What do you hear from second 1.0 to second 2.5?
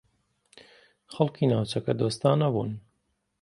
خەڵکی ناوچەکە دۆستانە